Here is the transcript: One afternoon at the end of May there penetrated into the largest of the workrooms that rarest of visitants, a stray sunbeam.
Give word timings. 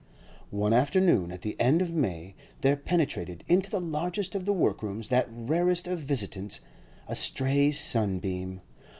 One 0.49 0.73
afternoon 0.73 1.31
at 1.31 1.43
the 1.43 1.55
end 1.59 1.79
of 1.79 1.93
May 1.93 2.33
there 2.61 2.75
penetrated 2.75 3.43
into 3.47 3.69
the 3.69 3.79
largest 3.79 4.33
of 4.33 4.45
the 4.45 4.51
workrooms 4.51 5.09
that 5.09 5.29
rarest 5.29 5.87
of 5.87 5.99
visitants, 5.99 6.59
a 7.07 7.13
stray 7.15 7.71
sunbeam. 7.71 8.61